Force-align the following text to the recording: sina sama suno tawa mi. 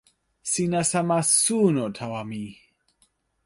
sina 0.51 0.81
sama 0.91 1.19
suno 1.23 1.85
tawa 1.97 2.21
mi. 2.29 2.43